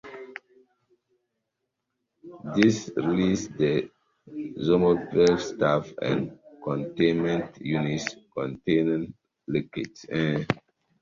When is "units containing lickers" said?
7.63-10.07